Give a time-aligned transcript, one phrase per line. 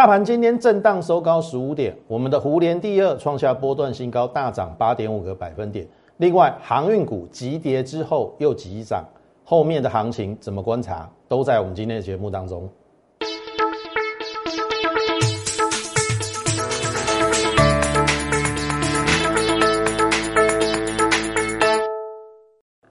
[0.00, 5.86] 大盘今天震荡收高十五点，我们的湖联第二创下波段新高，大涨八点五个百分点。
[6.16, 9.04] 另外，航运股急跌之后又急涨，
[9.44, 12.66] 后面的行情怎么观察，都在我们今天的节目当中。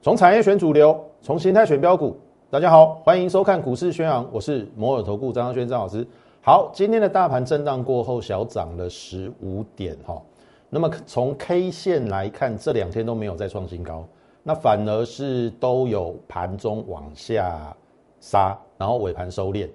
[0.04, 2.16] 从产业选主流，从形态选标股。
[2.52, 6.06] 大家好，欢迎收看股市宣扬，我是摩尔投顾张轩张老师。
[6.50, 10.20] 好，今天的大盘震荡过后，小涨了十五点哈。
[10.68, 14.04] 那么从 K 线来看，这两天都没有再创新高，
[14.42, 17.78] 那反而是都有盘中往下
[18.20, 19.70] 杀，然后尾盘收敛。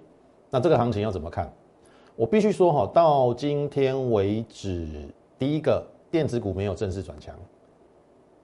[0.50, 1.48] 那这个行情要怎么看？
[2.16, 7.36] 我必须说哈，到今天为止，第一个电子股没有正式转强，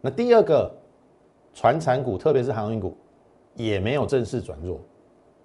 [0.00, 0.72] 那第二个
[1.52, 2.96] 船产股，特别是航运股，
[3.56, 4.78] 也没有正式转弱，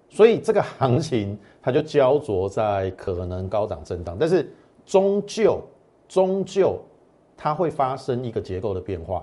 [0.07, 4.47] 所以这个行情它就焦灼在可能高档震荡，但是
[4.85, 5.59] 终究
[6.07, 6.77] 终究。
[7.37, 9.21] 它会发生一个结构的变化，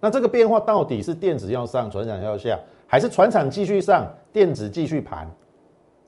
[0.00, 5.30] 那这个变化到底是电子要上，船厂要下，还是船厂继续上，电子继续盘？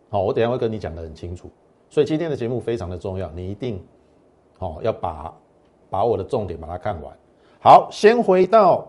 [0.09, 1.51] 好，我等下会跟你讲的很清楚。
[1.91, 3.79] 所以今天的节目非常的重要，你一定
[4.59, 5.35] 好要把
[5.91, 7.15] 把我的重点把它看完。
[7.61, 8.87] 好，先回到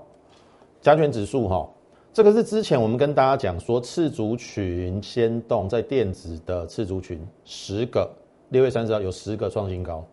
[0.79, 1.69] 加权指数哈，
[2.13, 8.07] 这个是之前我们跟大家讲说次族群先动，在电子的次族群十个，
[8.49, 10.05] 六月三十号有十个创新高。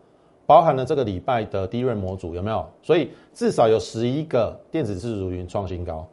[0.47, 2.67] 包含了这个礼拜的低润模组有没有？
[2.81, 6.07] 所以至少有十一个电子自主云创新高。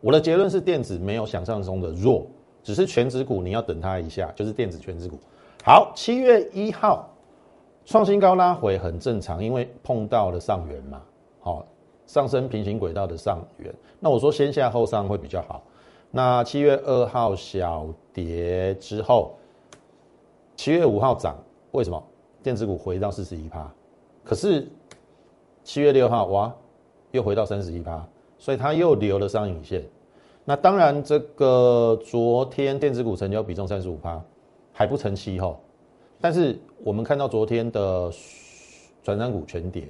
[0.00, 2.26] 我的结论是电子没有想象中的弱，
[2.62, 5.18] 只是全指股你要等它一下，就是电子全指股。
[5.62, 7.06] 好，七月一号
[7.84, 11.02] 创新高拉回很正常，因为碰到了上缘嘛，
[11.38, 11.66] 好
[12.06, 13.74] 上升平行轨道的上缘。
[14.00, 15.62] 那我说先下后上会比较好。
[16.10, 19.34] 那七月二号小跌之后，
[20.56, 21.36] 七月五号涨，
[21.72, 22.02] 为什么？
[22.42, 23.68] 电子股回到四十一趴。
[24.22, 24.68] 可是
[25.62, 26.54] 七月六号哇，
[27.10, 28.06] 又回到三十一趴，
[28.38, 29.82] 所以它又留了上影线。
[30.44, 34.22] 那当然，这个昨天电子股成交比重三十五趴，
[34.72, 35.58] 还不成气候。
[36.20, 38.10] 但是我们看到昨天的
[39.02, 39.88] 转单股全跌，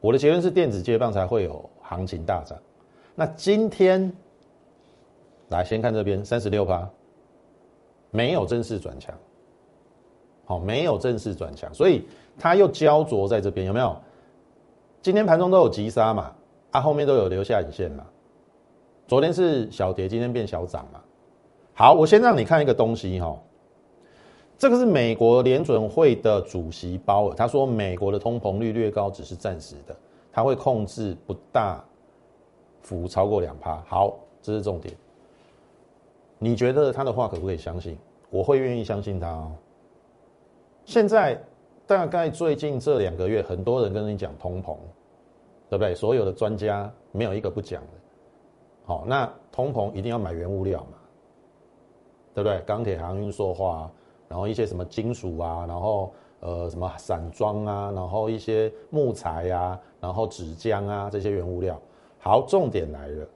[0.00, 2.58] 我的结论是电子接棒才会有行情大涨。
[3.14, 4.12] 那今天
[5.48, 6.88] 来先看这边三十六趴，
[8.10, 9.14] 没有正式转强，
[10.44, 12.06] 好，没有正式转强，所以。
[12.40, 13.96] 它又焦灼在这边，有没有？
[15.02, 16.32] 今天盘中都有急杀嘛，
[16.70, 18.06] 啊，后面都有留下影线嘛。
[19.08, 21.00] 昨天是小跌，今天变小涨嘛。
[21.74, 23.36] 好，我先让你看一个东西哈，
[24.58, 29.96] 这个是美国联准会的主席鲍尔，他说美国的通膨率略高，只是暂时的，
[30.30, 31.82] 他会控制不大
[32.82, 33.80] 幅超过两趴。
[33.86, 34.94] 好，这是重点。
[36.38, 37.96] 你觉得他的话可不可以相信？
[38.28, 39.52] 我会愿意相信他哦。
[40.84, 41.40] 现在。
[41.86, 44.76] 大概最近这两个月，很多人跟你讲通膨，
[45.70, 45.94] 对不对？
[45.94, 47.88] 所有的专家没有一个不讲的。
[48.84, 50.98] 好，那通膨一定要买原物料嘛，
[52.34, 52.60] 对不对？
[52.66, 53.90] 钢铁、航运、塑化，
[54.28, 61.80] 然后一些什么金属啊，然后呃什么散装啊，然后一些木材啊，然后纸浆啊这些原物料。
[62.18, 63.26] 好，重点来了，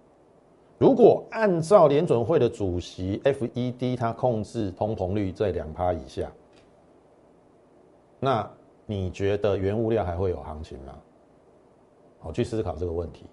[0.77, 6.31] 如果按照联准会的主席 FED，他控制通膨率在两趴以下。
[8.19, 8.49] 那
[8.85, 10.93] 你觉得原物料还会有行情吗？
[12.19, 13.25] 好，去思考这个问题。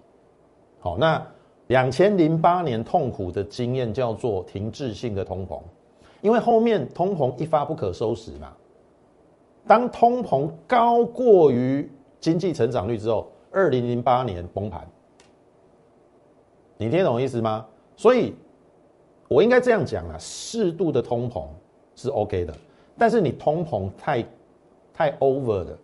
[0.78, 1.24] 好，那
[1.66, 5.60] 两千零八年痛苦的经验叫做停滞性的通膨，
[6.20, 8.52] 因为后面通膨一发不可收拾嘛。
[9.66, 14.86] 当通膨高过于经济成长率之后，二零零八年崩盘。
[16.76, 17.66] 你听懂我意思吗？
[17.96, 18.34] 所以，
[19.28, 21.44] 我应该这样讲啊，适度的通膨
[21.94, 22.54] 是 OK 的，
[22.96, 24.24] 但是你通膨太。
[24.92, 25.78] 太 over 的，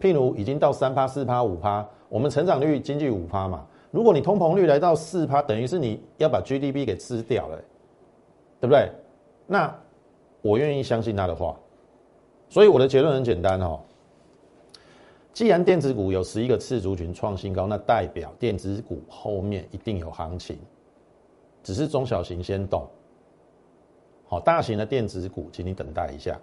[0.00, 3.64] 譬如已经到三趴、四趴、五趴，我们成长率经济五趴嘛。
[3.92, 7.56] 如果你通膨率来到四趴，等于是你要把 GDP 给吃掉了，
[8.60, 8.90] 对不对？
[9.46, 9.74] 那
[10.42, 11.56] 我愿意相信他的话。
[12.48, 13.80] 所以我的结论很简单哦，
[15.32, 20.56] 既然电子股有十一个次族群创新高，那代表电子股后面一定有行情，
[21.62, 22.86] 只是中小型先动。
[24.28, 26.40] 好，大型的电子股，请你等待一下。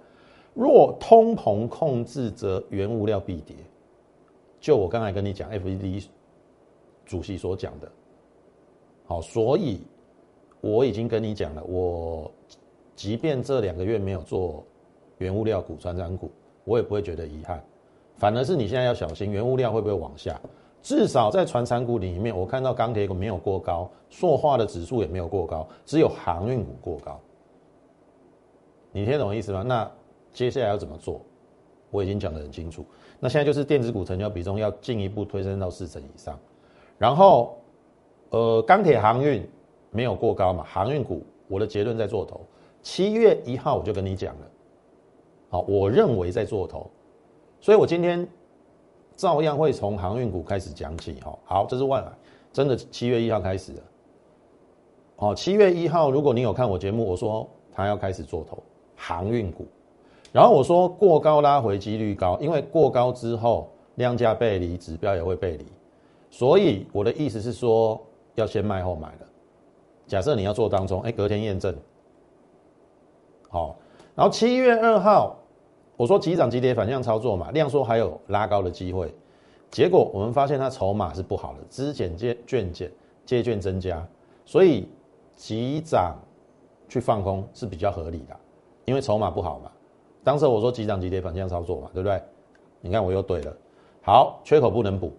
[0.53, 3.55] 若通膨控制，则原物料必跌。
[4.59, 6.05] 就我刚才跟你讲，FED
[7.05, 7.91] 主席所讲的，
[9.05, 9.81] 好，所以
[10.61, 12.31] 我已经跟你讲了，我
[12.95, 14.63] 即便这两个月没有做
[15.17, 16.31] 原物料股、船长股，
[16.63, 17.63] 我也不会觉得遗憾。
[18.17, 20.39] 反而是你现在要小心，原物料会不会往下？
[20.81, 27.19] 至少在船产股里面，我看到钢铁股没有过高，塑化的指数也没有过高，只有航运股过高。
[28.91, 29.63] 你听懂意思吗？
[29.63, 29.89] 那。
[30.33, 31.21] 接下来要怎么做？
[31.91, 32.83] 我已经讲得很清楚。
[33.19, 36.39] 那现在就是电子股成交比重要进一步推升到四成以上，
[36.97, 37.55] 然后，
[38.31, 39.47] 呃，钢铁航运
[39.91, 40.63] 没有过高嘛？
[40.63, 42.41] 航运股，我的结论在做头。
[42.83, 44.41] 七月一号我就跟你讲了，
[45.49, 46.87] 好，我认为在做头，
[47.59, 48.27] 所以我今天
[49.15, 51.13] 照样会从航运股开始讲起。
[51.21, 52.11] 哈，好，这是万海，
[52.51, 53.81] 真的七月一号开始的。
[55.15, 58.61] 好，七月一号，如果你有看我节目，我说他要开始做头
[58.95, 59.65] 航运股。
[60.33, 65.65] 然后我说过高拉回几率高，因为过高之后量价背离，指标也会背离，
[66.29, 68.01] 所以我的意思是说
[68.35, 69.27] 要先卖后买的。
[70.07, 71.73] 假设你要做当中，哎，隔天验证，
[73.53, 73.75] 好，
[74.15, 75.35] 然后七月二号
[75.95, 79.13] 我说急涨急跌反向操作嘛，量说还有拉高的机会，
[79.69, 82.91] 结果我们发现它筹码是不好的，资减借券减
[83.27, 84.03] 借券增加，
[84.43, 84.89] 所以
[85.35, 86.15] 急涨
[86.89, 88.35] 去放空是比较合理的，
[88.85, 89.69] 因为筹码不好嘛。
[90.23, 92.19] 当时我说急涨急跌反向操作嘛，对不对？
[92.81, 93.53] 你看我又对了。
[94.01, 95.13] 好，缺口不能补。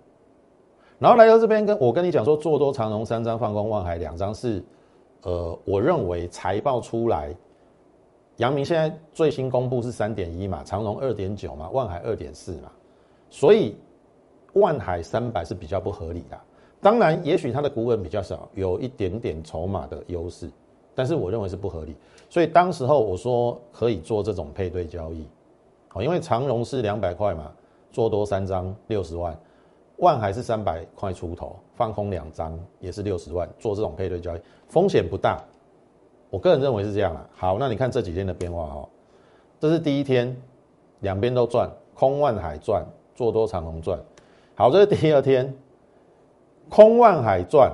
[0.98, 4.60] 然后来到这边跟我跟你讲说，做多长荣三张，放空万海两张是，
[5.22, 7.32] 呃，我认为财报出来，
[8.38, 12.70] 阳明现在最新公布是三点一嘛，长荣二点九嘛，万海二点四嘛，
[13.30, 13.76] 所以
[14.54, 16.38] 万海三百是比较不合理的。
[16.80, 20.50] 当然，也许它的股本比较少，有一点点筹码的优势。
[20.96, 21.96] 但是我认为是不合理，
[22.30, 25.26] 所以当时候我说可以做这种配对交易，
[25.88, 27.50] 好，因为长荣是两百块嘛，
[27.90, 29.36] 做多三张六十万，
[29.96, 35.42] 万海是三百块出头，放空两张也是六十万，做这种配对交易风险不大，
[36.30, 37.28] 我个人认为是这样啦。
[37.34, 38.88] 好，那你看这几天的变化哦，
[39.60, 40.36] 这是第一天，
[41.00, 42.84] 两边都赚，空万海赚，
[43.14, 43.98] 做多长荣赚，
[44.54, 45.54] 好，这是第二天，
[46.68, 47.72] 空万海赚，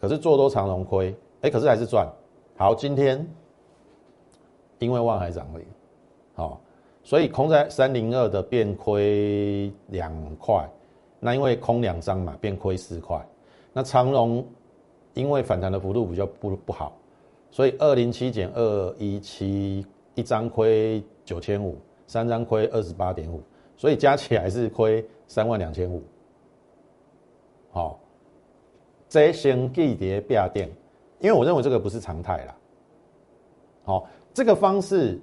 [0.00, 2.08] 可是做多长荣亏，哎，可是还是赚。
[2.56, 3.24] 好，今天
[4.78, 5.60] 因为万海涨了，
[6.34, 6.60] 好，
[7.02, 10.68] 所以空在三零二的变亏两块，
[11.20, 13.24] 那因为空两张嘛，变亏四块。
[13.72, 14.44] 那长荣
[15.14, 16.97] 因为反弹的幅度比较不不好，
[17.58, 19.84] 所以二零七减二一七，
[20.14, 21.76] 一张亏九千五，
[22.06, 23.42] 三张亏二十八点五，
[23.76, 26.00] 所以加起来是亏三万两千五。
[27.72, 27.98] 好，
[29.08, 30.70] 这先记跌变电。
[31.18, 32.56] 因为我认为这个不是常态啦，
[33.82, 35.20] 好，这个方式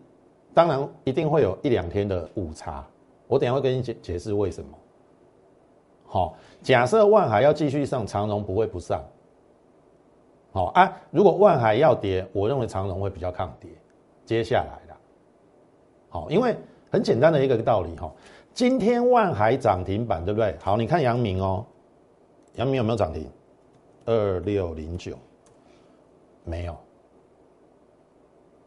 [0.53, 2.85] 当然一定会有一两天的误差，
[3.27, 4.77] 我等下会跟你解解释为什么。
[6.03, 9.01] 好，假设万海要继续上，长荣不会不上。
[10.55, 13.69] 好啊，如果万海要跌，我认为长荣会比较抗跌。
[14.25, 14.95] 接下来的，
[16.07, 16.55] 好，因为
[16.89, 18.09] 很简单的一个道理哈，
[18.53, 20.55] 今天万海涨停板对不对？
[20.61, 21.65] 好，你看阳明哦，
[22.55, 23.29] 阳明有没有涨停？
[24.05, 25.17] 二六零九。
[26.45, 26.77] 没有，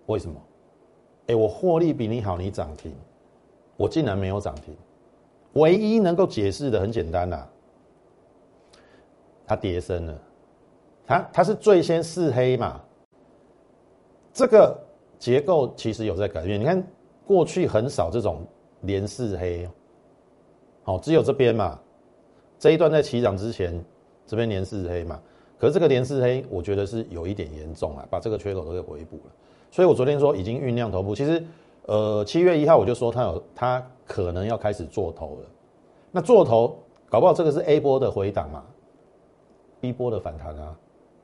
[0.05, 0.39] 为什么？
[1.29, 2.95] 哎，我获利比你好，你涨停，
[3.79, 4.77] 我竟然没有涨停。
[5.55, 7.47] 唯一能够解释的很简单呐，
[9.47, 10.19] 它跌升了，
[11.09, 12.79] 它它是最先四黑嘛，
[14.31, 14.79] 这个
[15.19, 16.61] 结构其实有在改变。
[16.61, 16.87] 你看
[17.27, 18.47] 过去很少这种
[18.83, 19.67] 连四黑，
[20.83, 21.81] 好，只有这边嘛，
[22.59, 23.83] 这一段在起涨之前，
[24.27, 25.19] 这边连四黑嘛。
[25.59, 29.33] 可是这个连四黑，我觉得是有一点严重啊，把这个缺口都给回补了。
[29.71, 31.43] 所以我昨天说已经酝酿头部，其实，
[31.87, 35.49] 呃，七月一号我就说它有，它可能要开始做头了。
[36.13, 38.63] 那做头，搞不好这个是 A 波的回档嘛
[39.81, 40.77] ，B 波的反弹啊，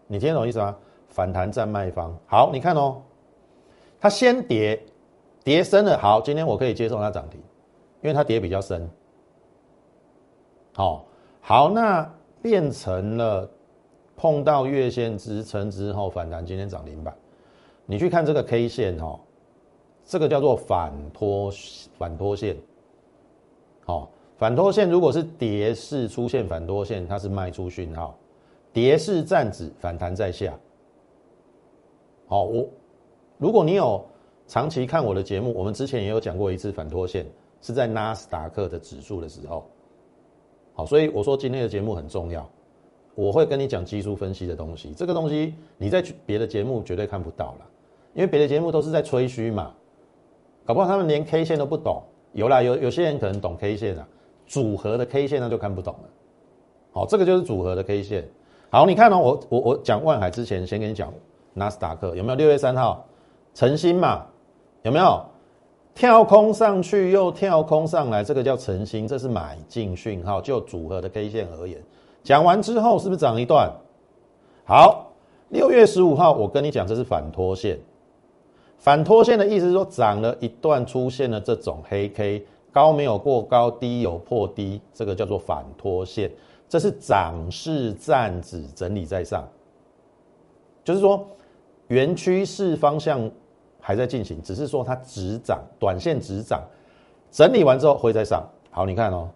[0.07, 0.77] 你听懂意思吗？
[1.09, 2.17] 反弹占卖方。
[2.27, 3.03] 好，你看哦，
[4.01, 4.81] 它先跌，
[5.43, 7.41] 跌深了，好，今天我可以接受它涨停，
[8.03, 8.89] 因为它跌比较深。
[10.75, 11.05] 好，
[11.41, 12.09] 好，那
[12.43, 13.51] 变成了。
[14.17, 17.13] 碰到月线支撑之后反弹，今天涨停板。
[17.85, 19.19] 你去看这个 K 线哈，
[20.05, 21.51] 这个叫做反拖
[21.99, 22.57] 反拖线。
[23.85, 28.17] 好，反拖线如果是跌势出现反拖线，它是卖出讯号；
[28.75, 30.53] 跌势站止反弹在下。
[32.27, 32.69] 好，我
[33.39, 34.05] 如果你有
[34.49, 37.25] 长期看我的节目，我们之前也有讲过一次反拖线，
[37.63, 39.65] 是在纳斯达克的指数的时候。
[40.75, 42.47] 好，所以我说今天的节目很重要。
[43.15, 47.67] 我会跟你讲技术分析的东西，这个东西你在别的节目绝对看不到了，
[48.13, 49.73] 因为别的节目都是在吹嘘嘛，
[50.65, 52.03] 搞不好他们连 K 线都不懂。
[52.33, 54.09] 有啦，有有些人可能懂 K 线啊，
[54.47, 56.11] 组合的 K 线那就看不懂了。
[56.91, 58.29] 好，这个就是组合的 K 线。
[58.75, 61.15] 好，你看哦，我我我讲万海之前，先跟你讲
[61.53, 63.07] 纳斯达克有没有六月三号
[63.55, 64.27] 晨星嘛？
[64.83, 65.25] 有没有
[65.95, 68.25] 跳空上去又跳空上来？
[68.25, 70.41] 这个叫晨星，这是买进讯号。
[70.41, 71.81] 就组合的 K 线而言。
[72.25, 73.71] 讲完之后是不是涨一段？
[74.65, 75.07] 好，
[75.51, 77.79] 六月十五号我跟你讲，这是反拖线。
[78.79, 86.29] 反拖线的意思是说，涨了一段，出现了这种黑 K，高没有过高，低有破低，这个叫做反拖线，
[86.75, 89.49] 这是涨势站止整理在上，
[90.83, 91.25] 就是说
[91.87, 93.31] 原趋势方向
[93.79, 96.61] 还在进行，只是说它止涨，短线止涨，
[97.31, 98.45] 整理完之后会再上。
[98.73, 99.31] 好，你看哦，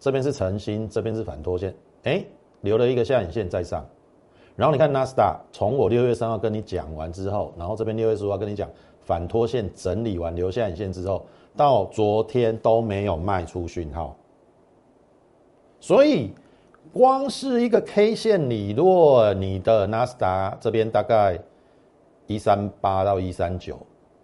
[0.00, 2.24] 这边是晨星，这边是反拖线，哎，
[2.62, 3.84] 留了一个下影线在上。
[4.56, 8.66] 然后你看纳斯达，从我六月三号跟你讲完之后，然后这边六月十五号跟你讲
[9.02, 14.16] 反拖线整理完留下影线之后，到昨天都没有卖出讯号，
[15.78, 16.32] 所以
[16.94, 21.36] 光是一个 K 线理论，你的纳斯达这边大概
[22.28, 23.76] 一三八到一三九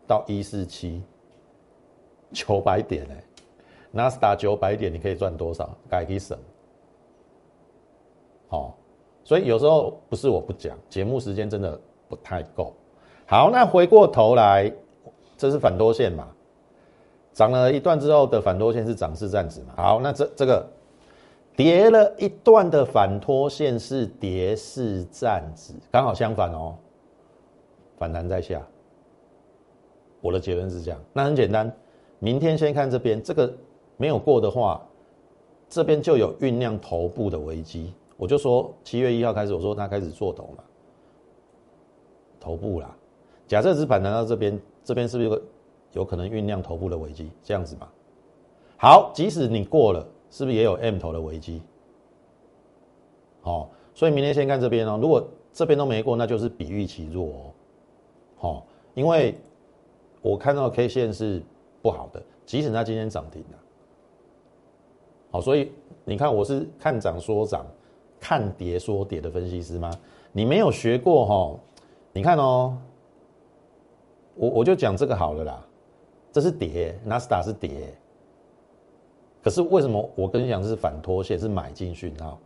[0.07, 1.03] 到一四七
[2.31, 3.25] 九百点哎，
[3.91, 5.69] 纳斯达九百点你可以赚多少？
[5.89, 6.39] 改可以省，
[8.49, 8.77] 好。
[9.25, 12.73] 所以有时候不是我不讲，节目时间真的不太够。
[13.27, 14.73] 好，那回过头来，
[15.37, 16.29] 这是反多线嘛？
[17.33, 19.75] 涨了一段之后的反多线是涨势站止嘛？
[19.77, 20.67] 好，那这这个
[21.61, 26.75] 跌了一段的反拖线是跌势站止，刚好相反哦，
[27.99, 28.67] 反弹在下。
[30.23, 31.71] 我的结论是这样，那很简单，
[32.19, 33.52] 明天先看这边，这个
[33.99, 34.81] 没有过的话，
[35.69, 37.93] 这边就有酝酿头部的危机。
[38.17, 40.64] 我就说七月一号开始，我说他开始做头嘛，
[42.40, 42.97] 头部啦。
[43.47, 45.43] 假设只反弹到这边，这边是不是有
[45.93, 47.31] 有可能酝酿头部的危机？
[47.45, 47.87] 这样子嘛。
[48.79, 51.60] 好，即使你过了，是不是也有 M 头的危机？
[53.42, 54.99] 好，所以明天先看这边哦。
[55.00, 57.52] 如果这边都没过，那就是比预期弱哦。
[58.37, 59.34] 好，因为
[60.22, 61.42] 我看到 K 线是
[61.82, 63.58] 不好的，即使它今天涨停了。
[65.32, 65.72] 好，所以
[66.04, 67.66] 你看我是看涨说涨。
[68.22, 69.90] 看跌说跌的分析师吗？
[70.30, 71.58] 你没有学过哈？
[72.12, 72.76] 你看哦，
[74.34, 75.66] 我我就讲这个好了啦。
[76.30, 77.94] 这是跌，纳斯达是跌。
[79.42, 82.38] 可是为什么我跟你讲是反拖线，是买进讯号？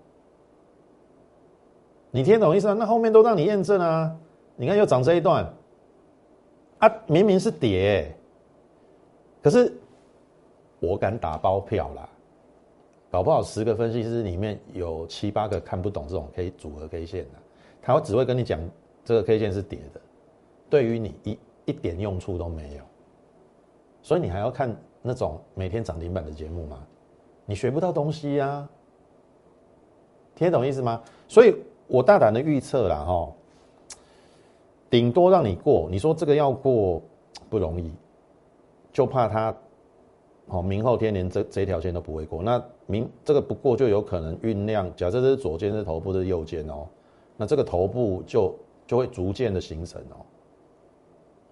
[2.10, 2.74] 你听懂意思吗？
[2.78, 4.16] 那后面都让你验证啊。
[4.56, 5.52] 你看又涨这一段，
[6.78, 8.14] 啊，明明是跌，
[9.42, 9.72] 可是
[10.78, 12.08] 我敢打包票啦。
[13.10, 17.30] 搞不好十个分析师里面有七八个看不懂这种 K 组合 K 线的，
[17.82, 18.60] 他只会跟你讲
[19.04, 20.00] 这个 K 线是跌的，
[20.70, 22.82] 对于你一一点用处都没有。
[24.02, 26.78] 所以你还要看那种每天涨停板的节目吗？
[27.44, 28.66] 你学不到东西呀，
[30.34, 31.02] 听得懂意思吗？
[31.28, 31.54] 所以
[31.86, 33.30] 我大胆的预测了哈，
[34.88, 37.02] 顶多让你过，你说这个要过
[37.50, 37.92] 不容易，
[38.94, 39.54] 就怕它。
[40.48, 44.90] 好，明后天连这这条线都不会过，那明这个不过就有可能酝酿。
[44.96, 46.86] 假设这是左肩是头部，是右肩哦，
[47.36, 48.54] 那这个头部就
[48.86, 50.16] 就会逐渐的形成哦。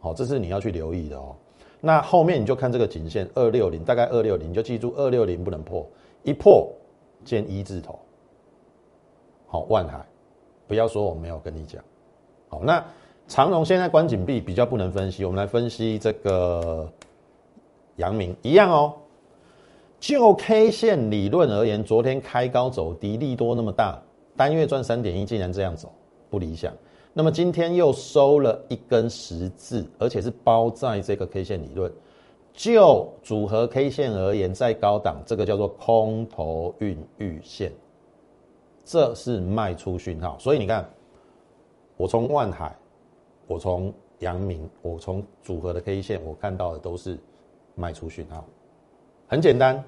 [0.00, 1.36] 好，这是你要去留意的哦。
[1.82, 5.86] 那后面你就看这个颈线二六零，大概二六零，你就记住二六零不能破，
[6.22, 6.72] 一破
[7.24, 7.98] 见一字头。
[9.46, 10.02] 好，万海，
[10.66, 11.82] 不要说我没有跟你讲。
[12.48, 12.82] 好，那
[13.28, 16.90] 长荣现在关紧闭，比较不能分析，我们来分析这个。
[17.96, 18.94] 阳明一样哦，
[20.00, 24.00] 就 K 线理论而言，昨天开高走低，利多那么大，
[24.34, 25.92] 单月赚三点一，竟然这样走，
[26.30, 26.72] 不理想。
[27.12, 31.92] 那么今天又收了一根十字，而且是包在这个 K 线理论。
[32.52, 37.72] 就组合 K 线而言，在高档，这个叫做空头孕育线，
[38.84, 40.38] 这是卖出讯号。
[40.38, 40.88] 所以你看，
[41.96, 42.76] 我从万海，
[43.46, 47.18] 我从阳明，我从组合的 K 线，我看到的都是。
[47.74, 48.44] 卖出讯号，
[49.26, 49.82] 很简单。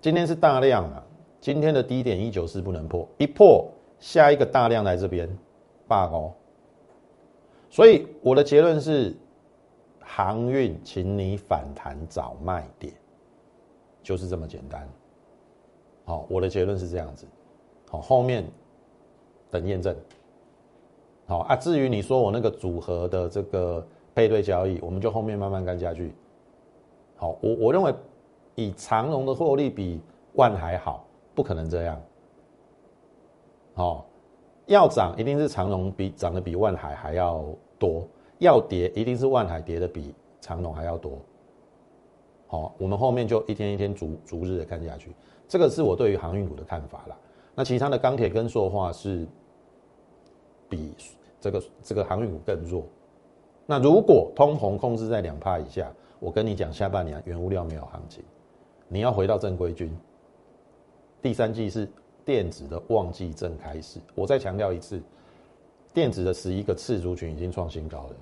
[0.00, 1.04] 今天是大量啊，
[1.40, 5.28] 今天的低点一九四不能破，一破下一个大量来这边
[5.88, 6.32] 罢工。
[7.70, 9.16] 所以我的结论是，
[10.00, 12.94] 航运，请你反弹找卖点，
[14.02, 14.88] 就是这么简单。
[16.04, 17.26] 好，我的结论是这样子。
[17.90, 18.44] 好，后面
[19.50, 19.96] 等验证。
[21.26, 26.14] 好啊，至于你说我那个组合的这个配对交易，我们就后面慢慢干下去。
[27.16, 27.94] 好，我我认为
[28.54, 30.00] 以长龙的获利比
[30.34, 31.04] 万还好，
[31.34, 32.00] 不可能这样。
[33.74, 34.06] 好，
[34.68, 37.44] 要涨一定是长隆比涨的比万海还要
[37.78, 38.06] 多，
[38.38, 41.18] 要跌一定是万海跌的比长隆还要多。
[42.46, 45.12] 好，我们后面就一天一天逐逐日的看下去，
[45.48, 47.16] 这个是我对于航运股的看法啦。
[47.56, 49.26] 那其他的钢铁跟塑化是
[50.68, 50.94] 比
[51.40, 52.84] 这个这个航运股更弱。
[53.66, 55.92] 那如果通膨控制在两帕以下。
[56.20, 58.24] 我跟你讲，下半年原物料没有行情，
[58.88, 59.96] 你要回到正规军。
[61.22, 61.88] 第三季是
[62.28, 63.98] 电子的旺季正开始。
[64.14, 65.00] 我再强调一次，
[65.94, 68.16] 电子的十一个次族群已经创新高了，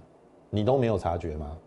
[0.49, 1.59] 你都没有察觉吗？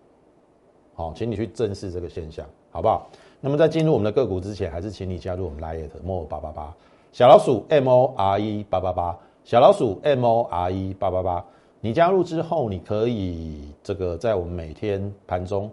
[0.93, 3.10] 好，请你去正视这个现象，好不好？
[3.41, 6.74] 那么在进入我们的个股之前，还是请你加入我们 Lite M O 八八八
[7.12, 11.46] 小老鼠 M O R E 八八八小老鼠 M O R E 八八八。
[11.81, 15.69] 你加入之后，你可以这个在我们每天盘中，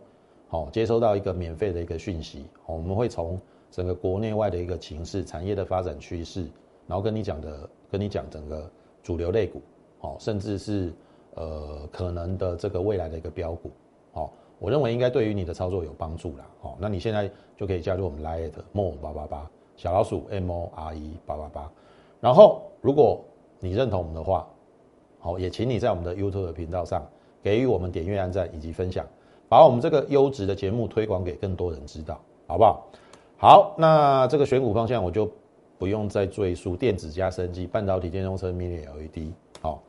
[0.48, 3.40] 好接收到一个免费的一个讯息，我们会从
[3.76, 6.46] 整个国内外的一个情势、产业的发展趋势，
[6.86, 8.70] 然后跟你讲的，跟你讲整个
[9.02, 9.60] 主流类股，
[9.98, 10.94] 好，甚至是
[11.34, 13.70] 呃可能的这个未来的一个标股，
[14.14, 21.70] 好，我认为应该对于你的操作有帮助啦，好，那你现在就可以加入我们 Lite More 八八八小老鼠 M O R E 八八八，
[22.18, 23.22] 然后如果
[23.60, 24.48] 你认同我们的话。
[25.18, 27.04] 好，也请你在我们的 YouTube 频道上
[27.42, 29.04] 给予我们点阅、按赞以及分享，
[29.48, 32.86] 把我们这个优质的节目推广给更多人知道，好不好？
[33.38, 35.30] 好，那这个选股方向我就
[35.78, 39.32] 不用再赘述，电子加升级、半导体、电动车、Mini LED。
[39.60, 39.82] 好，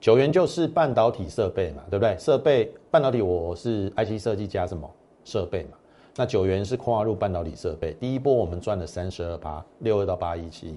[0.00, 2.16] 九元就是半导体设备嘛，对不对？
[2.18, 4.90] 设备半导体我是 IC 设计加什么
[5.24, 5.78] 设备嘛？
[6.16, 10.74] 那九元是跨入半导体设备，第一波我们赚了三十二八六二到八一七，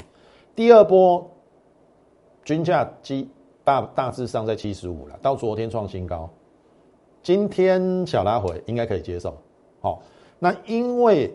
[0.56, 1.28] 第二波
[2.44, 3.30] 均价基。
[3.64, 6.28] 大大致上在七十五了，到昨天创新高，
[7.22, 9.38] 今天小拉回应该可以接受。
[9.80, 10.02] 好，
[10.40, 11.32] 那因为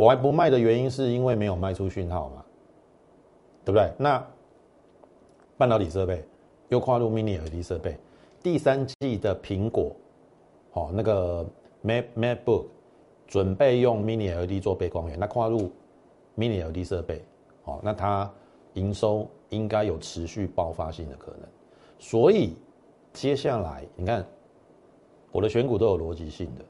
[0.00, 2.42] 我还不卖的原因，是因为没有卖出讯号嘛，
[3.66, 3.92] 对不对？
[3.98, 4.26] 那
[5.58, 6.24] 半导体设备
[6.70, 7.98] 又跨入 Mini LED 设备，
[8.42, 9.94] 第三季的苹果，
[10.72, 11.44] 哦那个
[11.82, 12.64] Mac MacBook
[13.26, 15.70] 准备用 Mini LED 做背光源，那跨入
[16.34, 17.22] Mini LED 设备，
[17.64, 18.32] 哦，那它
[18.72, 21.40] 营收应该有持续爆发性的可能。
[21.98, 22.56] 所以，
[23.12, 24.26] 接下来你看，
[25.30, 26.64] 我的选股都有逻辑性的。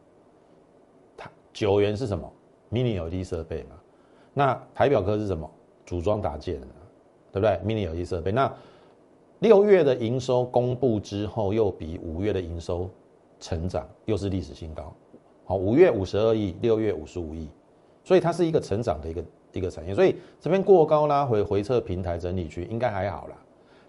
[1.17, 2.29] 它九元是什么
[2.71, 3.77] ？mini LED 设备嘛。
[4.33, 5.51] 那台表科是什么？
[5.85, 6.67] 组装打件的，
[7.33, 8.31] 对不对？mini LED 设备。
[8.31, 8.53] 那
[9.41, 12.89] 六月的营收公布之后，又比五月的营收
[13.41, 14.93] 成长，又是历史新高。
[15.45, 17.49] 好，五月五十二亿，六月五十五亿，
[18.05, 19.25] 所以它是一个成长的一个
[19.55, 19.95] 一个产业。
[19.95, 23.35] 所以这边过高拉回回撤平台整理区，应该还好啦。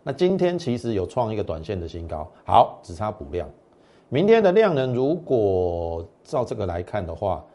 [0.02, 3.48] 那今天其实有创一个短线的新高，好，只差补量。
[4.10, 7.46] 明天的量能如果照这个来看的话，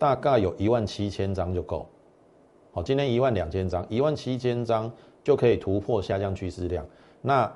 [0.00, 1.86] 大概有一万七千张就够。
[2.72, 4.90] 好，今天一万两千张，一万七千张
[5.22, 6.84] 就可以突破下降趋势量，
[7.20, 7.52] 那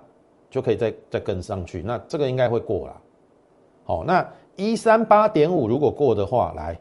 [0.50, 1.83] 就可以再再跟上去。
[1.83, 3.02] 那这个应该会过了。
[3.85, 6.78] 好，那一三八点五如果过的话，来，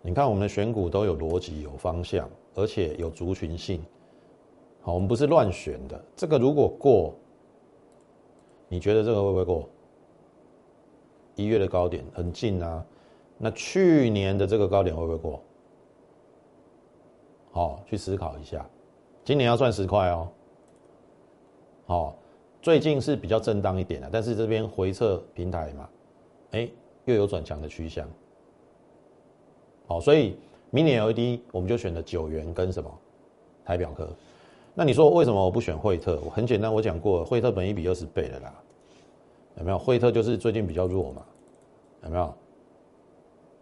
[0.00, 2.28] 你看我们的选股都有逻辑、有方向。
[2.54, 3.82] 而且有族群性，
[4.82, 5.98] 好，我们不是乱选的。
[6.14, 7.14] 这个如果过，
[8.68, 9.66] 你觉得这个会不会过？
[11.34, 12.84] 一月的高点很近啊，
[13.38, 15.42] 那去年的这个高点会不会过？
[17.50, 18.64] 好，去思考一下。
[19.24, 20.28] 今年要赚十块哦。
[21.86, 22.16] 好，
[22.60, 25.88] 最近是比较震荡一点的，但是这边回撤平台嘛，
[26.52, 26.68] 哎，
[27.04, 28.08] 又有转强的趋向。
[29.86, 30.36] 好，所以。
[30.74, 32.90] 明年 LED 我们就选了九元跟什么
[33.62, 34.08] 台表科，
[34.72, 36.18] 那你说为什么我不选惠特？
[36.24, 38.54] 我很简单，我讲过，惠特本一比二十倍的啦，
[39.58, 39.78] 有没有？
[39.78, 41.22] 惠特就是最近比较弱嘛，
[42.04, 42.34] 有没有？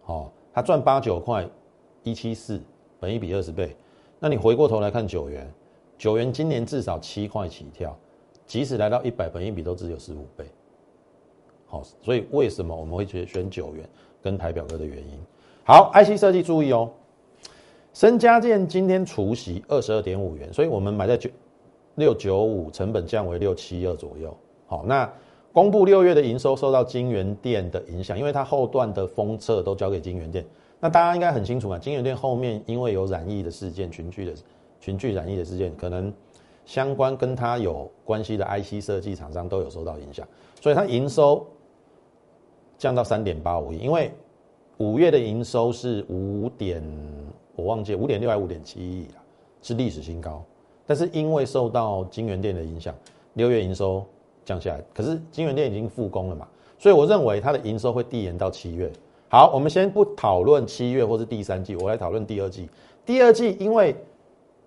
[0.03, 1.47] 好，它赚八九块，
[2.03, 2.61] 一七四，
[2.99, 3.77] 本一比二十倍。
[4.19, 5.51] 那你回过头来看九元，
[5.99, 7.97] 九元今年至少七块起跳，
[8.47, 10.45] 即使来到一百，本一比都只有十五倍。
[11.67, 13.89] 好，所以为什么我们会选选九元
[14.21, 15.19] 跟台表哥的原因？
[15.65, 16.91] 好，IC 设计注意哦。
[17.93, 21.31] 深家建今天除息二十二点五元，所以我们买在九
[21.97, 24.37] 六九五，成本降为六七二左右。
[24.67, 25.13] 好，那
[25.53, 30.45] 公布六月的营收受到金源店的影响，因为它后段的封测都交给金源店。
[30.79, 34.33] 那大家应该很清楚啊，金源店后面因为有染疫的事件，群聚的
[34.81, 36.13] 群聚染疫的事件，可能
[36.65, 40.27] 相关跟它有关系的 IC 设计厂商都有受到影响，
[40.61, 41.47] 所以它营收
[42.79, 44.11] 降到三点八五亿，因为
[44.79, 46.83] 五月的营收是五点。
[47.57, 49.21] 我忘记五点六还五点七亿了，
[49.61, 50.43] 是历史新高。
[50.87, 52.95] 但是因为受到金源店的影响，
[53.35, 54.03] 六月营收
[54.51, 54.83] 降下来。
[54.93, 58.91] 可是金源店已经复工了嘛，所以我认为它的营收会递延到七月。
[59.29, 62.69] 好，我们先不讨论七月或是第三季，我来讨论第二季。
[63.07, 63.95] 第二季因为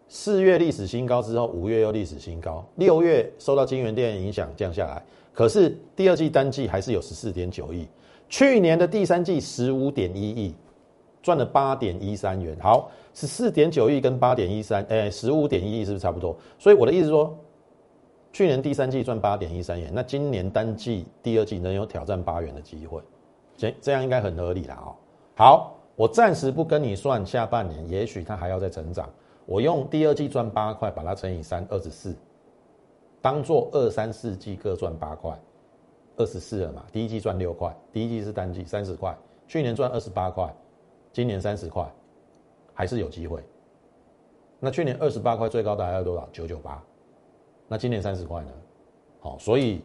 [0.08, 5.04] 四月历史新高之后，五月又历史新高，六月受到金源店影响降下来。
[5.34, 7.86] 可是第二季单季还是有十四点九亿，
[8.30, 10.56] 去年的第三季十五点一亿。
[11.22, 16.36] 赚了八点一三元，好，十四点九亿跟八点一三，哎，十五点一亿是不是差不多？
[16.60, 17.34] 所以我的意思说，
[18.34, 23.00] 去年第三季赚八点一三元，那今年单季第二季能有挑战八元的机会，
[23.56, 24.96] 这这样应该很合理了哦。
[25.36, 29.08] 好，我暂时不跟你算下半年，也许它还要再成长。
[29.46, 32.16] 我用第二季赚八块，把它乘以三，二十四，
[33.22, 35.38] 当做二三四季各赚八块，
[36.18, 36.84] 二十四了嘛。
[36.92, 39.16] 第一季赚六块，第一季是单季三十块。
[39.48, 40.52] 去年赚二十八块，
[41.12, 41.88] 今年三十块，
[42.74, 43.44] 还是有机会。
[44.60, 46.28] 那去年二十八块最高大概要多少？
[46.32, 46.84] 九九八。
[47.74, 48.52] 那今年三十块呢？
[49.20, 49.82] 好，所以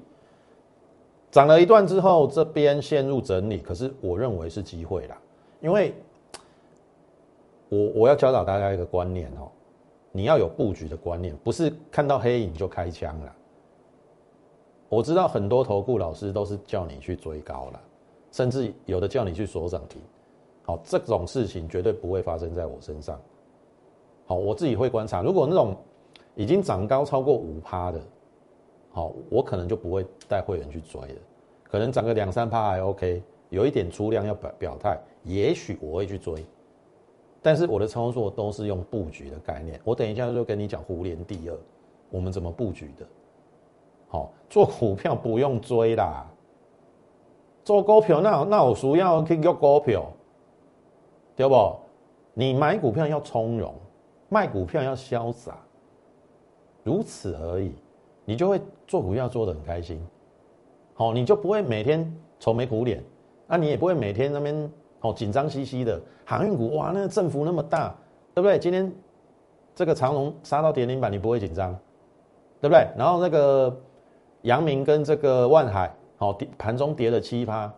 [1.30, 5.16] 涨了一段之后，这边陷入整理，可是我认为是机会啦，
[5.62, 5.94] 因为
[7.70, 9.48] 我我要教导大家一个观念哦，
[10.12, 13.34] 你要有布局的观念，不是看到黑影就开枪了。
[14.90, 17.80] 我知道很多投顾老师都是叫你去追高了，
[18.32, 19.98] 甚至有的叫你去锁涨停。
[20.64, 23.18] 好，这种事情绝对不会发生在我身上。
[24.26, 25.74] 好，我自己会观察，如果那种
[26.38, 28.00] 已经涨高超过五趴的，
[28.92, 31.20] 好，我可能就不会带会员去追了。
[31.64, 33.20] 可能涨个两三趴还 OK，
[33.50, 36.46] 有一点出量要表表态，也许我会去追。
[37.42, 39.80] 但是我的操作都是用布局的概念。
[39.82, 41.56] 我等一下就跟你讲胡联第二，
[42.08, 43.04] 我们怎么布局的。
[44.06, 46.24] 好，做股票不用追啦。
[47.64, 50.06] 做股票那那我需要去做股票，
[51.34, 51.76] 对不？
[52.32, 53.74] 你买股票要从容，
[54.28, 55.58] 卖股票要潇洒，
[56.88, 57.72] 如此而已，
[58.24, 60.00] 你就会做股票做得很开心。
[60.94, 63.04] 好，你就不会每天愁眉苦脸，
[63.46, 66.00] 啊，你也不会每天那边哦紧张兮兮的。
[66.24, 67.94] 航运股哇，那个振幅那么大，
[68.34, 68.58] 对不对？
[68.58, 68.90] 今天
[69.74, 71.72] 这个长龙杀到跌停板，你不会紧张，
[72.60, 72.88] 对不对？
[72.96, 73.76] 然后那个。
[74.42, 77.70] 阳明跟这个万海，好跌盘中跌了七趴，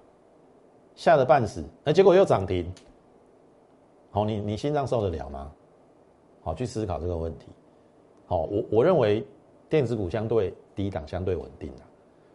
[0.94, 2.70] 吓得半死，那结果又涨停，
[4.10, 5.50] 好你你心脏受得了吗？
[6.42, 7.46] 好去思考这个问题，
[8.30, 9.26] 好我我认为
[9.68, 11.82] 电子股相对低档相对稳定的，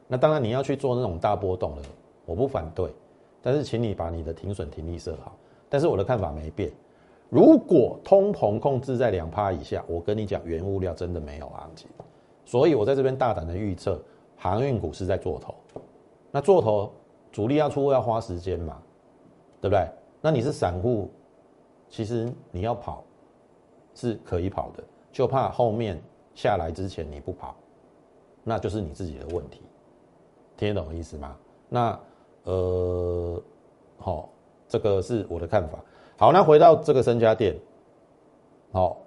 [0.09, 1.81] 那当然你要去做那种大波动的，
[2.25, 2.93] 我不反对，
[3.41, 5.37] 但是请你把你的停损停利设好，
[5.69, 6.69] 但是我的看法没变，
[7.29, 11.89] 如果通膨控制在两趴以下，我跟你讲原物料真的没有行情，
[12.43, 13.97] 所以我在这边大胆的预测。
[14.37, 15.55] 航运股是在做头，
[16.29, 16.91] 那做头
[17.31, 18.77] 主力要出货要花时间嘛，
[19.61, 19.87] 对不对？
[20.21, 21.09] 那你是散户，
[21.89, 23.01] 其实你要跑
[23.95, 24.83] 是可以跑的，
[25.15, 25.97] 就怕后面
[26.33, 27.55] 下来之前你不跑，
[28.43, 29.61] 那就是你自己的问题，
[30.57, 31.37] 听得懂意思吗？
[31.69, 31.97] 那
[32.43, 33.41] 呃，
[33.97, 34.27] 好，
[34.67, 35.79] 这个是我的看法。
[36.17, 37.55] 好，那回到这个深家店，
[38.73, 38.97] 好，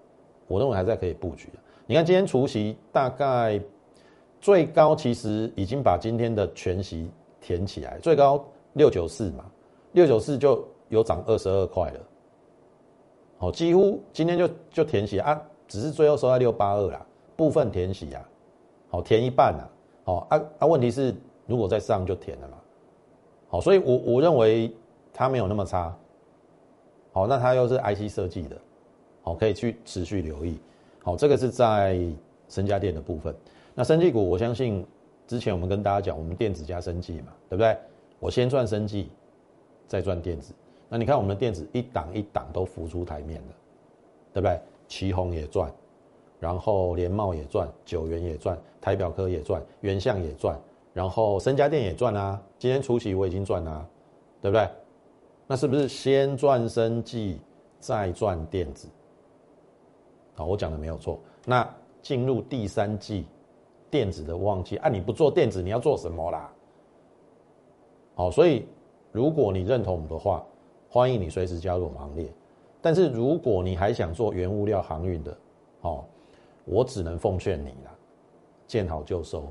[0.46, 1.50] 我认为还在可以布局。
[1.84, 3.60] 你看今天除夕大概。
[4.40, 9.44] 最高其实已经把今天的全息填起来，最高六九四嘛，
[9.90, 12.00] 六九四就有涨二十二块了，
[13.36, 18.28] 好，几乎今天就就填写啊，只是最后收在六八二啦，部分填息啊，
[18.88, 19.68] 好填一半啊，
[20.04, 21.14] 好啊啊，问题是
[21.46, 22.58] 如果再上就填了嘛，
[23.48, 24.74] 好，所以我我认为
[25.12, 25.94] 它没有那么差，
[27.12, 28.56] 好，那它又是 IC 设计的，
[29.22, 30.58] 好，可以去持续留意，
[31.02, 32.00] 好，这个是在
[32.48, 33.34] 神家电的部分。
[33.74, 34.84] 那生技股，我相信
[35.26, 37.76] 之前我们跟大家讲，我们电子加生技嘛，对不对？
[38.18, 39.10] 我先赚生技，
[39.86, 40.52] 再赚电子。
[40.88, 43.54] 那你看我们的电子一档一档都浮出台面了，
[44.32, 44.60] 对不对？
[44.88, 45.72] 旗宏也赚，
[46.40, 50.58] 然后联茂也赚，九元也赚，台表科也赚，原相也赚，
[50.92, 52.42] 然后生家电也赚啊。
[52.58, 53.86] 今天初期我已经赚啦，
[54.42, 54.68] 对不对？
[55.46, 57.38] 那是不是先赚生技，
[57.78, 58.88] 再赚电子？
[60.34, 61.20] 好，我讲的没有错。
[61.44, 61.68] 那
[62.02, 63.26] 进入第三季。
[63.90, 66.52] 电子的旺季啊，你不做电子，你要做什么啦？
[68.14, 68.66] 好，所以
[69.12, 70.44] 如果你认同我们的话，
[70.90, 72.30] 欢迎你随时加入我们行列。
[72.80, 75.36] 但是如果你还想做原物料航运的，
[75.80, 76.04] 哦，
[76.64, 77.90] 我只能奉劝你了，
[78.66, 79.44] 见好就收。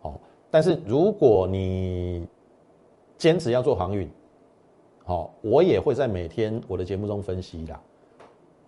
[0.00, 2.26] 好，但是如果你
[3.16, 4.10] 坚持要做航运，
[5.04, 7.78] 好，我也会在每天我的节目中分析的。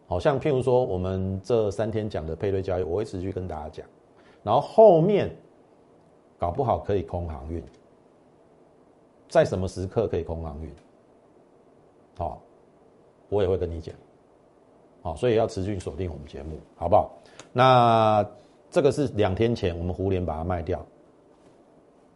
[0.07, 3.87] 好像譬如说我们这三天讲的配对交易，我会持续跟大家讲。
[4.43, 5.35] 然后后面
[6.37, 7.63] 搞不好可以空航运，
[9.29, 10.71] 在什么时刻可以空航运？
[12.19, 12.43] 好，
[13.33, 13.95] 我也会跟你讲。
[15.03, 17.11] 好，所以要持续锁定我们节目，好不好？
[17.53, 18.25] 那
[18.71, 20.85] 这个是两天前我们胡联把它卖掉，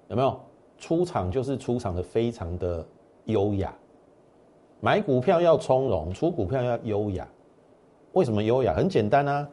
[0.08, 0.38] 有没有？
[0.78, 2.86] 出场就是出场的非常的
[3.24, 3.74] 优雅，
[4.80, 7.26] 买股票要从容，出股票要优雅。
[8.12, 8.74] 为什么优雅？
[8.74, 9.48] 很简单啊。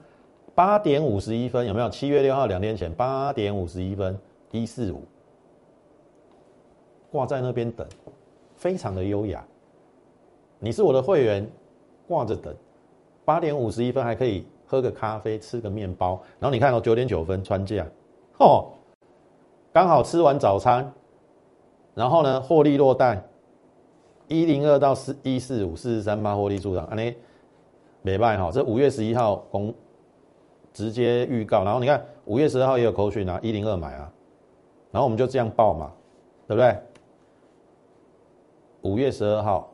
[0.55, 1.89] 八点五十一分有没有？
[1.89, 4.15] 七月六号两天前八点五十一分
[4.51, 5.01] 一四五
[7.09, 7.87] 挂在那边等，
[8.55, 9.43] 非常的优雅。
[10.63, 11.45] 你是我的会员，
[12.07, 12.55] 挂着等，
[13.25, 16.17] 八点五十一分还可以喝个咖啡，吃个面包。
[16.39, 17.85] 然后你看到九点九分穿价，
[18.39, 18.71] 哦，
[19.73, 20.89] 刚好吃完早餐，
[21.93, 23.21] 然后呢获利落袋，
[24.29, 27.13] 一零二到四一四五四十三八获利助涨，安尼
[28.01, 28.49] 没败哈。
[28.49, 29.73] 这五月十一号公。
[30.71, 34.11] 直接预告，然后你看五月十二号也有口讯拿一零二买啊，
[34.89, 35.91] 然后我们就这样报嘛，
[36.47, 36.75] 对不对？
[38.81, 39.71] 五月十二号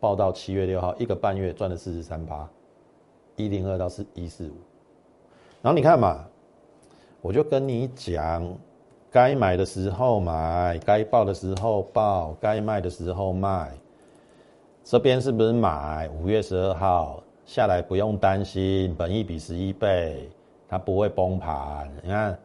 [0.00, 2.48] 报到七月六号，一个半月赚了四十三趴，
[3.36, 4.54] 一零二到四一四五。
[5.60, 6.24] 然后你看嘛，
[7.20, 8.46] 我就跟你讲，
[9.10, 13.72] 该买的时候买，该报的时候报，该卖的时候卖。
[14.84, 16.08] 这边是不是买？
[16.08, 20.28] 五月十二号下来不用担心，本一比十一倍，
[20.68, 21.90] 它不会崩盘。
[22.02, 22.38] 你看，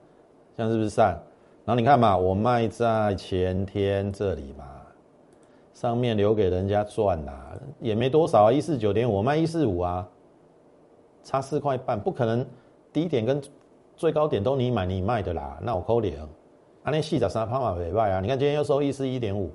[0.58, 1.18] 这样是不是上？
[1.66, 4.66] 然后你看嘛，我卖在前天这里嘛，
[5.74, 10.08] 上面留给人家赚啦，也没多少啊，一四九点五，我卖一四五啊，
[11.24, 12.46] 差四块半，不可能。
[12.94, 13.42] 低点跟
[13.98, 16.16] 最高点都你买你卖的啦，那我扣零。
[16.84, 19.50] 啊，那细仔三趴嘛没卖啊，你看今天又收一四一点五，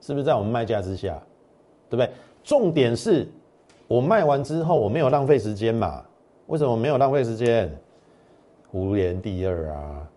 [0.00, 1.16] 是不是在我们卖价之下？
[1.88, 2.10] 对不对？
[2.42, 3.28] 重点是
[3.86, 6.04] 我卖完之后我没有浪费时间嘛？
[6.48, 7.70] 为什么没有浪费时间？
[8.72, 10.08] 五连第二啊，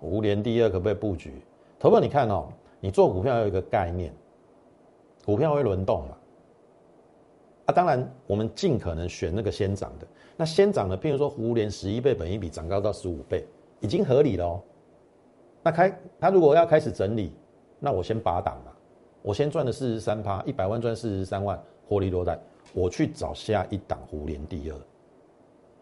[0.00, 1.34] 五连第二可不可以布局？
[1.78, 2.48] 投票你看哦，
[2.84, 4.12] 你做股票要有一个概念，
[5.24, 6.16] 股票会轮动嘛？
[7.64, 10.06] 啊，当然我们尽可能选那个先涨的。
[10.36, 13.42] 那先涨的，譬如说湖联十一倍本一比涨高到十五倍，
[13.80, 14.60] 已经合理了哦。
[15.62, 17.32] 那开它如果要开始整理，
[17.80, 18.72] 那我先拔档嘛，
[19.22, 22.38] 我先赚了四十三趴，一百万赚四十三万，获利落袋，
[22.74, 24.76] 我去找下一档湖联第二。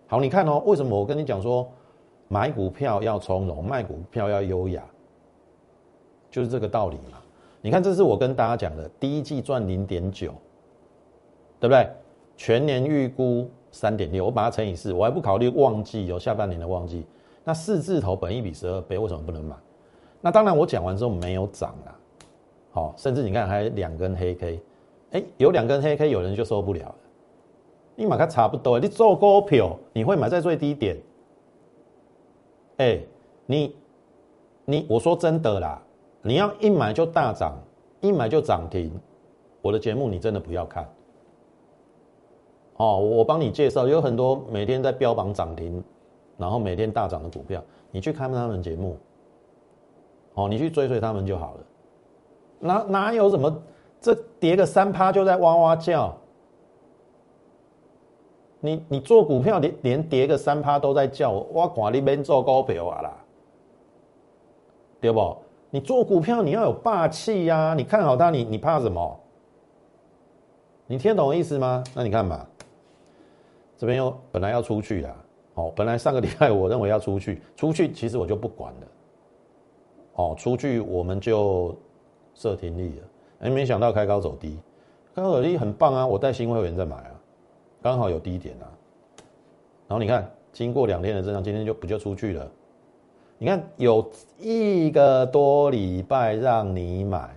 [0.07, 1.69] 好，你看哦，为什么我跟你讲说
[2.29, 4.85] 买股票要从容，卖股票要优雅，
[6.33, 7.23] 就是这个道理嘛。
[7.61, 10.35] 你看，这是我跟大家讲的，第一季赚零点九，
[11.61, 11.89] 对不对？
[12.37, 13.49] 全年预估。
[13.75, 17.07] 三点六，我把它乘以四，我还不考虑旺季有下半年的旺季。
[17.43, 19.57] 那四字头本一比十二倍，为什么不能买？
[20.21, 21.97] 那当然，我讲完之后没有涨啊，
[22.71, 24.61] 好，甚至你看还两根黑 K，
[25.13, 26.95] 哎，有两根黑 K，有人就受不了了。
[27.97, 30.99] 你买它差不多，你做股票你会买在最低点？
[32.77, 33.01] 哎，
[33.47, 33.75] 你
[34.67, 35.83] 你我说真的啦，
[36.23, 37.59] 你要一买就大涨，
[38.01, 38.91] 一买就涨停，
[39.61, 40.89] 我的节目你真的不要看。
[42.77, 45.83] 哦，我帮你介绍，有很多每天在标榜涨停，
[46.37, 48.97] 然后每天大涨的股票，你去看他们节目，
[50.35, 51.61] 哦，你去追随他们就好了。
[52.61, 53.63] 哪哪有什么
[54.01, 56.17] 这跌个三趴就在哇哇叫？
[58.61, 63.17] 你你做股票连连跌个三趴都在叫，我管你边做股票啊啦，
[65.01, 65.37] 对不？
[65.75, 69.19] 你做股票你要有霸气呀，你看好它，你你怕什么？
[70.87, 71.83] 你听懂意思吗？
[71.95, 72.47] 那你看吧。
[73.79, 75.17] 这边又本来要出去的，
[75.55, 78.87] 哦，本来上个礼拜我认为要出去，出去其实我就不管了，
[80.17, 81.75] 哦，出去我们就
[82.35, 83.07] 设停利了，
[83.41, 84.59] 哎，没想到开高走低，
[85.15, 87.11] 开高走低很棒啊，我带新会员在买啊，
[87.81, 88.69] 刚好有低点啊，
[89.89, 92.53] 然后你看经过两天的震荡，今天就不就出去了，
[93.43, 97.37] 你看有一个多礼拜让你买，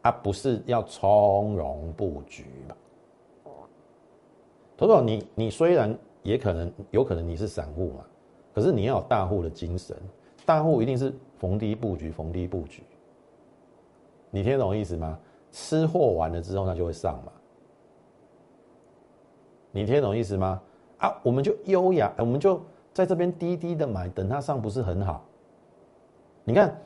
[0.00, 2.74] 啊，不是要从容布局嘛？
[4.74, 8.06] 头头，你你虽然也可能有可能你是散户嘛，
[8.54, 9.94] 可是你要有大户的精神，
[10.46, 12.82] 大户一定是逢低布局，逢低布局。
[14.30, 15.18] 你听懂意思吗？
[15.52, 17.32] 吃货完了之后，它就会上嘛。
[19.72, 20.58] 你听懂意思吗？
[20.96, 22.58] 啊，我们就优雅，我们就
[22.98, 25.24] 在这边低低的买，等它上不是很好？
[26.42, 26.76] 你看，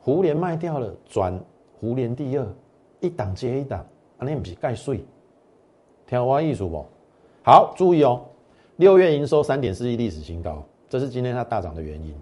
[0.00, 1.40] 胡联卖掉了，转
[1.78, 2.46] 胡联第二，
[2.98, 3.86] 一档接一档，
[4.18, 5.04] 啊，那不是盖税？
[6.08, 6.84] 挑花艺术不？
[7.44, 8.20] 好，注意哦，
[8.78, 12.12] 六月营收三点四亿历史新高，这是今天它大涨的原因。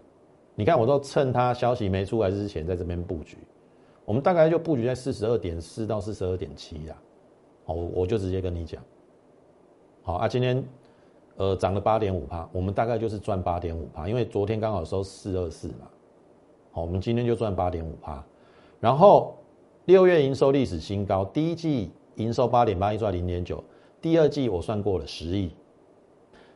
[0.55, 3.39] 你看，我都趁它消息没出来之前，在这边布局。
[4.05, 6.95] 我们大概就布局在四十二点四到四十二点七呀。
[7.65, 8.83] 好，我就直接跟你讲。
[10.03, 10.63] 好啊，今天
[11.39, 15.89] 呃涨了八点五帕，我们大概就是赚八点五帕，因为昨天刚好收四二四嘛。
[16.73, 18.25] 好，我们今天就赚八点五帕。
[18.81, 19.37] 然后
[19.87, 23.63] 六月营收历史新高，第一季营收八点八亿赚零点九。
[24.01, 25.53] 第二季我算过了十亿，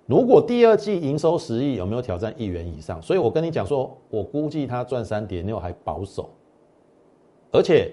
[0.06, 3.00] 如果第二季营收十亿，有没有挑战亿元以上？
[3.00, 6.30] 所以我跟你讲说，我估计它赚三点六还保守，
[7.52, 7.92] 而且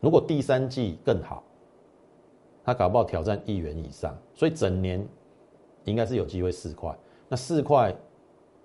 [0.00, 1.44] 如果第三季更好，
[2.64, 5.04] 它搞不好挑战亿元以上，所以整年
[5.84, 6.96] 应该是有机会四块。
[7.28, 7.94] 那四块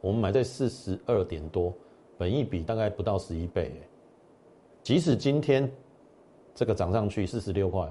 [0.02, 1.74] 我们买在四十二点多，
[2.18, 3.82] 本一比大概不到十一倍，
[4.84, 5.72] 即使今天
[6.54, 7.90] 这个涨上去四十六块。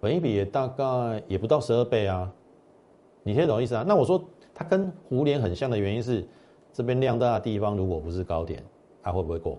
[0.00, 2.32] 本一比也大概也不到十二倍啊，
[3.22, 3.84] 你听懂意思啊？
[3.86, 6.26] 那我说它跟湖联很像的原因是，
[6.72, 8.64] 这边量大的地方如果不是高点，
[9.00, 9.56] 它会不会过？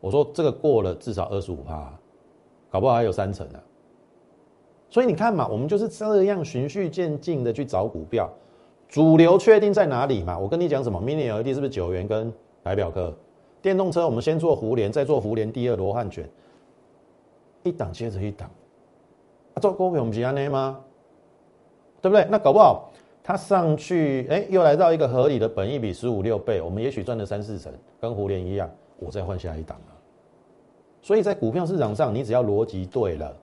[0.00, 1.96] 我说这个过了至少二十五趴，
[2.70, 3.60] 搞不好还有三成呢。
[4.90, 8.30] 所以你看嘛，我们就是这样循序渐进的去找股票，
[8.88, 10.38] 主流确定在哪里嘛？
[10.38, 13.14] 我跟你讲什么？Mini LED 是不是九元跟白表科？
[13.60, 16.28] 电动车我们先做胡联，再做胡联第二罗汉卷，
[17.64, 18.48] 一档接着一档。
[19.60, 20.80] 做股票我们是安内吗？
[22.00, 22.24] 对不对？
[22.30, 22.90] 那搞不好
[23.22, 29.92] 它上去，哎，又来到一个合理的本益比十五六倍，我们也许赚了三四成，跟胡联一样，我再换下一档啊。
[31.02, 33.36] 所以在股票市场上，你只要逻辑对了，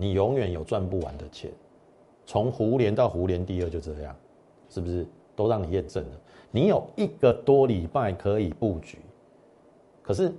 [0.00, 1.50] 你永远有赚不完的钱。
[2.24, 4.16] 从胡联到胡联第二就这样，
[4.70, 6.10] 是不是都让你验证了？
[6.50, 8.98] 你有一个多礼拜可以布局，
[10.02, 10.32] 可是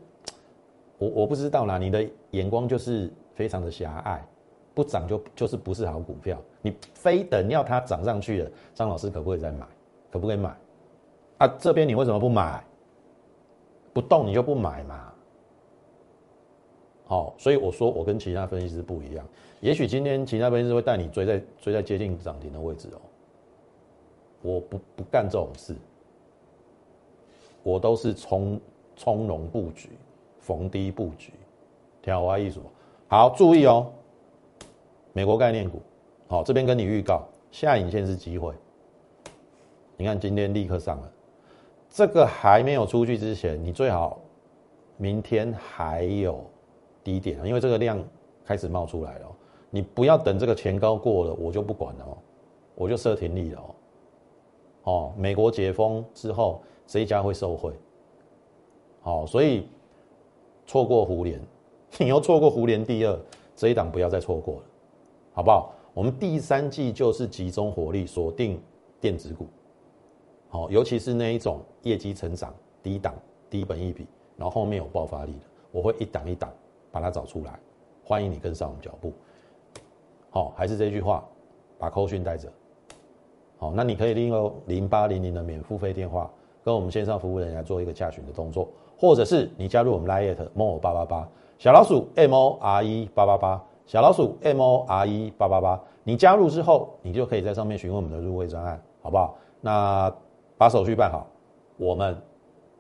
[0.98, 4.26] 我我不知道啦，你的眼光就是非常的狭隘。
[4.74, 9.68] 不涨就就是不是好股票，你非等要它涨上去了，张老师可不可以再买？
[10.10, 10.50] 可不可以买？
[11.40, 12.64] 啊，这边你为什么不买？
[13.92, 15.14] 不动你就不买嘛。
[17.04, 19.28] 好，所以我说我跟其他分析师不一样，
[19.62, 23.02] 也许今天其他分析师会带你追在追在接近涨停的位置哦。
[24.42, 25.76] 我不不干这种事，
[27.62, 28.60] 我都是从
[28.96, 29.92] 从容布局，
[30.40, 31.32] 逢低布局，
[32.02, 32.62] 挑花艺术。
[33.08, 33.92] 好，注意哦。
[35.14, 35.80] 美国概念股，
[36.28, 38.54] 好，这边跟你预告，下影线是机会。
[39.96, 41.12] 你看今天立刻上了，
[41.88, 44.20] 这个还没有出去之前，你最好
[44.98, 46.44] 明天还有
[47.04, 48.04] 低点因为这个量
[48.44, 49.36] 开始冒出来了，
[49.72, 52.18] 你不要等这个前高过了，我就不管了哦，
[52.76, 53.76] 我就设停利了哦。
[54.84, 57.74] 哦，美国解封之后，这一家会受惠？
[59.02, 59.68] 好，所以
[60.68, 61.42] 错过胡联，
[61.98, 63.20] 你又错过胡联第二，
[63.56, 64.62] 这一档不要再错过了。
[65.34, 65.74] 好不好？
[65.94, 68.62] 我们第三季就是集中火力锁定
[69.00, 69.48] 电子股，
[70.50, 73.14] 好，尤其是那一种业绩成长低档、
[73.50, 74.06] 低本一比，
[74.38, 76.52] 然后后面有爆发力的，我会一档一档
[76.92, 77.60] 把它找出来，
[78.04, 79.14] 欢迎你跟上我们脚步。
[80.32, 81.24] 好，还是这句话，
[81.78, 82.50] 把扣讯带着。
[83.60, 86.28] 好，那你可以利用零八零零的免付费电话，
[86.64, 88.68] 跟我们线上服务人员做一个洽询的动作，
[88.98, 93.64] 或者是你加入我们 Line more 八八八小老鼠 M O R E 八八八。
[93.88, 99.36] 小老鼠 M O R E 八八八，你加入之后，你就可以在上面询问我们的入会专案，好不好？
[99.60, 100.10] 那
[100.58, 101.28] 把手续办好，
[101.76, 102.16] 我们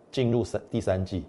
[0.10, 1.26] 进入三第三季，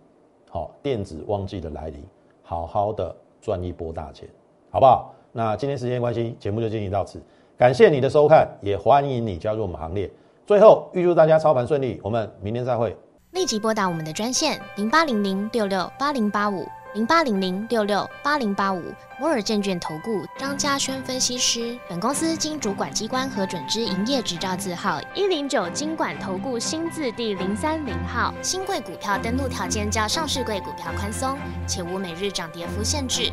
[0.50, 2.04] 好，电子旺季的来临，
[2.42, 4.28] 好好的赚一波大钱，
[4.70, 5.12] 好不好？
[5.32, 7.20] 那今天时间关系，节目就进行到此，
[7.56, 10.10] 感谢你的收看，也欢迎你加入我们行列。
[10.46, 12.96] 最后预祝大家操盘顺利，我们明天再会。
[13.32, 16.66] 立即拨打我们的专线零八零零六六八零八五。
[16.94, 18.82] 零八零零六六八零八五
[19.18, 28.34] 摩尔证券投顾张嘉轩分析师，本公司经主管机关核准之营业执照字号一零九金管投顾新字第零三零号。
[28.42, 33.32] 新贵股票登录条件较上市贵股票宽松，且无每日涨跌幅限制。